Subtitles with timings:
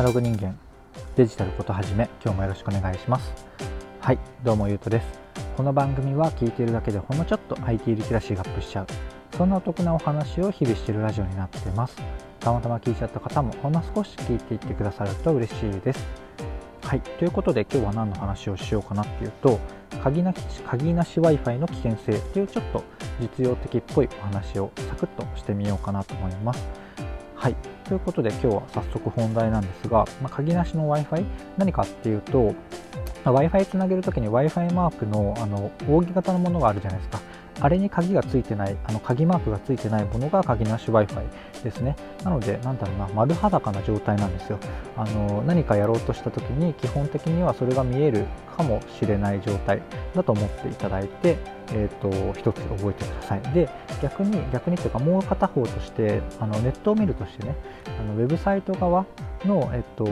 [0.00, 0.58] ナログ人間
[1.14, 3.34] デジタルことはじめ今日もよろしくお願いします。
[4.00, 5.20] はいどうもゆうとです。
[5.58, 8.86] この番組は聞いているだけでほんのちょっと IT リテラシーがアップしちゃう。
[9.36, 11.98] そんなお得なお話を日々しているラジオになってます。
[12.38, 16.02] たまたま聞いちゃった方もほんの少し聞いていってくださると嬉しいです。
[16.82, 19.60] はいということで今日は何の話をしようかなっていうと
[20.02, 22.82] 鍵なし鍵なし Wi-Fi の危険性というちょっと
[23.20, 26.89] 実用的っぽいお話をサクッとしてみようかなと思います。
[27.40, 31.24] はいということで今日は早速本題なんですが、まあ、鍵なしの Wi-Fi
[31.56, 32.54] 何かっていうと、
[33.24, 37.22] Wi-Fi つなげるときに Wi-Fi マークのあの扇形のものがあるじゃないですか
[37.60, 41.96] あれに鍵がついてない、あの鍵マークがついてないものが鍵なし Wi-Fi ですね。
[42.24, 44.58] なので、なんだろうな、丸裸な状態なんですよ。
[44.98, 49.80] あの何かやろうとしたときに、基本的にはそれが見えるかもしれない状態
[50.14, 51.38] だと思っていただいて、
[51.72, 53.42] えーと、一つ覚えてください。
[53.52, 53.68] で、
[54.02, 57.54] 逆に、逆にというか、もう片方として、あのネットを見るとしてね、
[57.98, 59.06] あのウェブサイト側
[59.44, 60.04] の、えっと、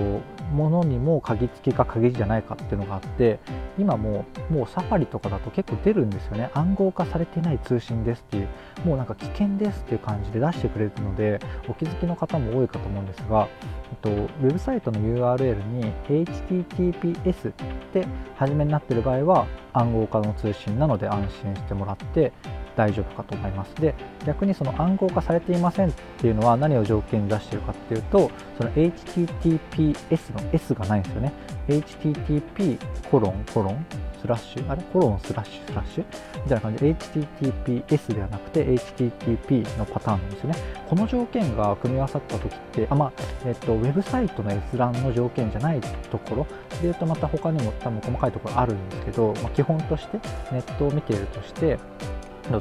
[0.52, 3.38] ものにも鍵付きか鍵じゃないかっていうのがあって
[3.78, 8.48] 今ももうサファリとかだと結構出るんですよね暗号化されてない通信ですっていう
[8.84, 13.48] もうなんか危険ですっていう感じで出してくれるのでお気づきの方も多いかと思うんですが、
[13.90, 17.52] えっと、ウェブサイトの URL に HTTPS っ
[17.92, 18.06] て
[18.36, 19.46] 初めになってる場合は
[19.78, 22.32] 暗号化の通信なので安心してもらって
[22.78, 23.74] 大丈夫かと思います。
[23.74, 23.92] で
[24.24, 31.32] 逆にその暗号化されていませんっていうのは何を条件に出してるかっていうとその HTTPS の S がないんですよね。
[31.66, 32.78] HTTP
[33.10, 33.84] コロンコロン
[34.20, 34.82] スラッシュあれ？
[34.92, 36.04] コロンスラッシュスラッシュ？
[36.36, 40.56] みたいな感じで HTTPS ではなくて HTTP のパターンなんですよね。
[40.88, 43.12] この条件が組み合わさった時ってあまあ
[43.44, 46.50] えっとウェブサイトの閲覧の条件じゃないところで
[46.82, 50.18] 言うとまた他にも多分細かいところあるんですけど、まあ、基本として
[50.52, 51.78] ネットを見ているとして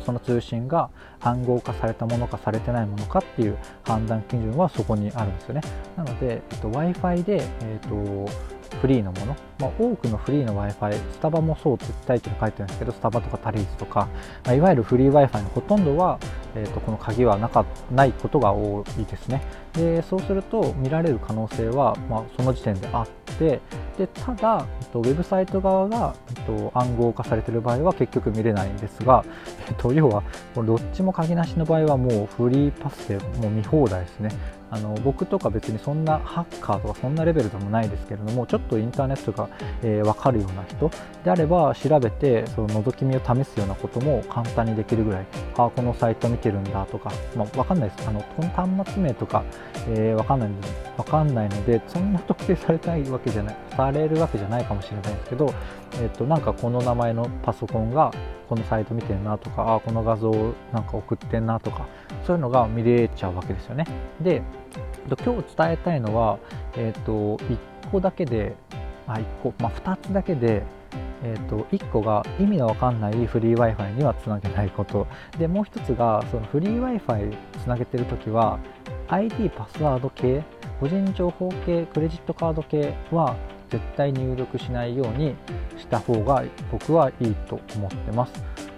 [0.03, 0.89] その通信が
[1.21, 5.61] 暗号化されたものかされてないものかっていう判断基準はそこにあるんですよね。
[5.95, 8.29] なので、えっと、Wi-Fi で、えっと、
[8.81, 14.07] フリーのもの、まあ、多くのフリーの Wi-Fi、スタバもそうってタイトル書いてるんですけど、スタバとかタリーズとか、
[14.45, 16.19] まあ、いわゆるフリー Wi-Fi のほとんどは、
[16.55, 19.41] えーと、この鍵はなかないことが多いですね。
[19.73, 23.61] でそうすると見られる可能性は、まあ、その時点であってで
[24.07, 29.25] ただ、えっと、ウェブサイト側が、えっと、暗号化されている場合は結局見れないんですが、
[29.67, 30.23] えっと、要は
[30.55, 34.57] どっちも鍵なしの場合はもうフリーパスでもう見放題ですね。
[34.69, 39.49] あの僕とか別にそんなハッカーとかそんなレベルでもないですけれどもちょっとインターネットが、
[39.81, 40.91] えー、分かるような人
[41.23, 45.25] であれば調べてその覗き見を試すようなことも簡単にできるぐらい
[45.57, 48.21] あこのサイト見てるんだとか、まあ、分かんないですあの
[48.53, 49.43] 端末名とか、
[49.87, 50.49] えー、分かんない
[50.97, 55.53] 分かんないのでそんな特定されたいわけじゃないされるわけじゃないかもしれないんですけど、
[55.93, 58.11] えー、となんかこの名前のパソコンが
[58.47, 60.31] このサイト見てるなとかあこの画像
[60.73, 61.87] なんか送ってんなとか
[62.25, 63.85] そういうのが見れちゃうわけですよね。
[64.21, 64.41] で
[65.07, 66.39] 今日伝えたいのは、
[66.75, 67.57] えーと、1
[67.91, 68.55] 個だけで
[69.07, 70.63] あ1個、まあ、2つだけで
[71.23, 75.07] えーと、1個が意味のわかんないフリー Wi-Fi にはつなげないこと
[75.37, 78.59] でもう1つがそのフリー Wi-Fi つなげてるときは
[79.07, 80.43] ID パスワード系
[80.79, 83.35] 個人情報系クレジットカード系は
[83.69, 85.35] 絶対入力しないように
[85.77, 88.33] した方が僕はいいと思ってます。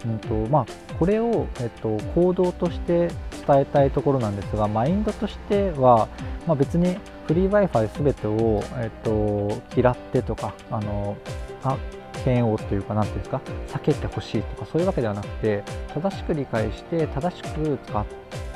[0.06, 0.66] うんとまあ、
[0.98, 3.10] これを、えっと、行動として
[3.46, 6.08] 伝えたいところなんですがマインドとしては、
[6.48, 11.18] まあ、別にフリー Wi-Fi 全てを、えっと、嫌ってとかあの
[11.64, 11.78] あ
[12.26, 18.06] 嫌悪というか、なんていうんですか、避けてほしいとか、そういうわけではなくて、正しく理解して、正しく使っ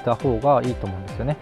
[0.04, 1.38] た方がいいと思うんですよね。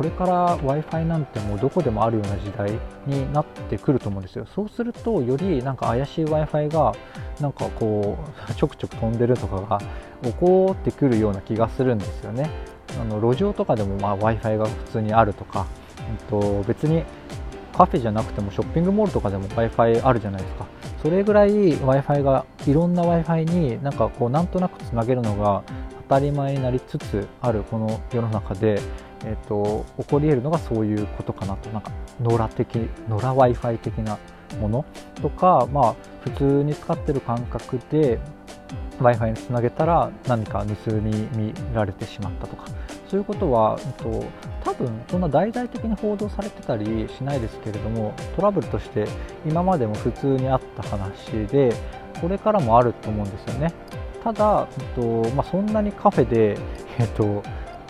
[0.00, 2.70] これから Wi-Fi なんてもうどこでもあるような時代
[3.06, 4.46] になってくると思うんですよ。
[4.46, 6.94] そうすると、よりなんか怪しい Wi-Fi が、
[7.38, 8.16] なんかこ
[8.48, 9.78] う、ちょくちょく飛んでるとかが
[10.22, 12.48] 起こってくるような気がするんですよね。
[12.98, 15.66] あの路上とかでもま Wi-Fi が普通にあるとか、
[15.98, 17.04] えっと、別に
[17.76, 20.64] カフェじゃなくてもショッピングモールとかでも Wi-Fi あるじゃないですか。
[21.02, 25.62] それぐらい Wi-Fi がいろんな Wi-Fi になんかこうなんとなくつなげるのが
[26.08, 28.80] 当たり前になりつつあるこの世の中で、
[29.24, 31.70] えーと、起こり得るのがそういうことかなと。
[31.70, 31.90] なんか
[32.22, 32.76] 野良的
[33.08, 34.18] 野良 Wi-Fi 的な
[34.60, 34.84] もの
[35.20, 38.18] とか、まあ、普通に使ってる感覚で
[39.00, 42.64] Wi-Fi につなげたら何か盗み見られてしまったとか。
[43.10, 44.24] そういうことは、えっと、
[44.62, 49.08] 多分そんな大々的に報道されてたりしないですけれどもトラブルとして
[49.44, 51.74] 今までも普通にあった話で
[52.20, 53.74] これからもあると思うんですよね。
[54.22, 56.56] ただ、えっとまあ、そんなにカフェで、
[56.98, 57.42] えっと、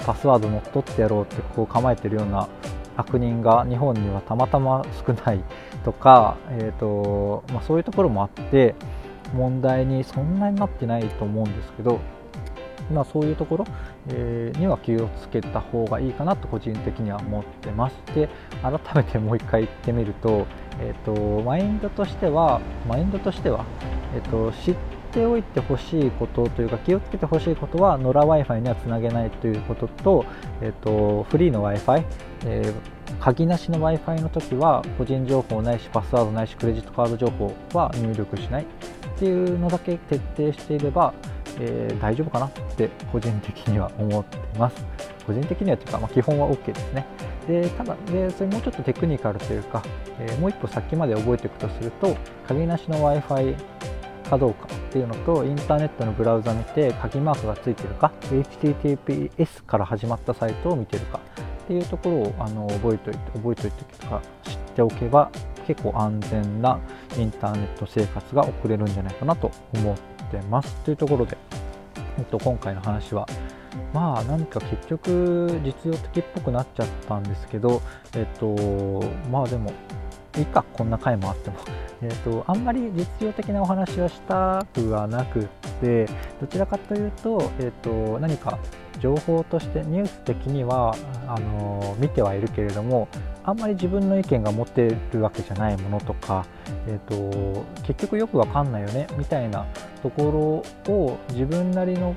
[0.04, 2.48] パスワード乗っ取ってやろうってこう構えてるような
[2.96, 5.44] 悪人が日本にはたまたま少ない
[5.84, 8.74] とか、 えーとまあ、そういうところもあって
[9.34, 12.00] 問題にそんなになってないと思うんですけど
[12.90, 13.66] まあ、そういうところ、
[14.08, 18.28] えー、には気をつけた方がいいかなと個人的には思ってますで
[18.62, 20.46] 改めてもう一回言ってみると,、
[20.80, 23.64] えーと、マインドとしてはマインドとしては、
[24.14, 24.76] えーと、知っ
[25.12, 30.24] ておいてほしいことというか気をつけてほしいことは野良 w i f i にはつなげないということと,、
[30.60, 32.04] えーと、フリーの w i f i
[32.46, 32.72] え、
[33.20, 38.66] 鍵なしの w i f i の時は個人情報ないしパスワードないしクレジットカード情報は入力しないっ
[39.18, 41.12] ていうのだけ徹底していれば
[41.58, 44.84] えー、大丈夫かなって個人的には思ってます。
[45.26, 47.06] 個人的にはというか、まあ、基本は OK ですね。
[47.46, 49.82] でただで、それもうちょっとテクニカルというか、
[50.18, 52.16] えー、もう一歩先まで覚えていくとすると、
[52.46, 53.56] 鍵なしの Wi-Fi
[54.28, 61.20] かどうかっていうのと、インターネットのブラウザ見て、鍵マークがついてるか、HTTPS から始まったサイトを見てるか
[61.64, 65.30] っていうところをあの覚えておいて、覚えておいてとか知っておけば、
[65.66, 66.78] 結構安全な
[67.16, 71.36] インターネット生活が送れるんじゃないかなと思ってますというところで、
[72.18, 73.26] えっと、今回の話は
[73.92, 77.82] まあ何か結局実用的っぽくなっちゃったんですけど
[78.14, 78.54] えっと
[79.30, 79.72] まあでも
[80.38, 81.56] いいかこんな回もあっても。
[82.02, 85.44] えっとあんまり実用的なお話はしたくはなくっ
[85.82, 86.06] て
[86.40, 88.58] どちらかというと,、えっと何か
[89.00, 90.94] 情報としてニュース的には
[91.26, 93.08] あの見てはいるけれども
[93.44, 96.46] あんまり自分の意見が持ってるわけじゃないものとか、
[96.86, 99.66] えーと、結局よくわかんないよねみたいな
[100.02, 102.16] ところを自分なりの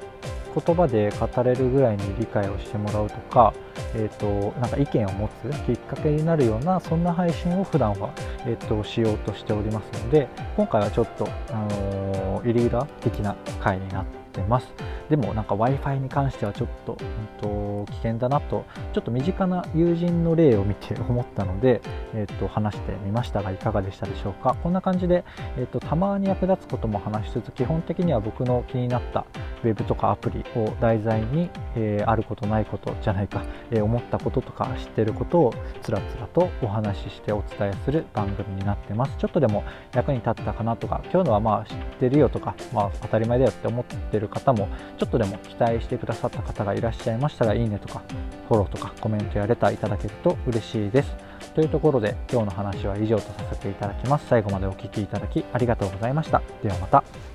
[0.54, 3.54] 言葉で語れるぐらいに理解をしてもらうとか、
[3.96, 8.12] えーと、なんか意見を持つきっかけになるようなそんな配信を普段は、
[8.46, 14.74] えーと、しようとしておりますので今回はちょっと、あのー、イレギュラー的な回になってます。
[15.10, 21.82] でもなんか Wi-Fi に関してはちょっと,、うんと、危険だなとちょっと身近な友人の例を見て 思ったので、
[22.14, 24.56] えー、と話してみましたがいかがでしたでしょうか？
[24.64, 25.24] こんな感じで、
[25.58, 29.26] えー、とたまに役立つことも話しつつ基本的には僕の気になった
[29.64, 39.64] ウェブとかアプリを題材に、えー、あることないことじゃないか、えー、思ったこととか知ってることをつらつらとお話ししてお伝えする番組になってますちょっとでも
[39.94, 44.68] 役に立ったかなとか今日のはまあ知ってるよとか、まあ、当たり前だよって思ってる方も
[44.98, 48.02] ちょっとでも期待してくださった方がいらっしゃいましたらいいねとか
[48.48, 51.16] フォローとかコメントやレターいただけると嬉しいです。
[51.54, 54.26] というところで今日の話は以上とさせていただきます。
[54.28, 56.42] 最後までお聴きいただきありがとうございました。
[56.64, 57.33] ではまた。